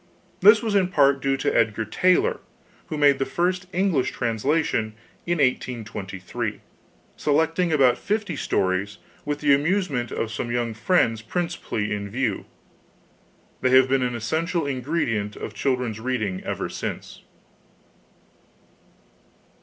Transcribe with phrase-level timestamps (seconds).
[0.39, 2.39] This was in part due to Edgar Taylor,
[2.87, 4.95] who made the first English translation
[5.27, 6.61] in 1823,
[7.15, 12.47] selecting about fifty stories 'with the amusement of some young friends principally in view.'
[13.61, 17.21] They have been an essential ingredient of children's reading ever since.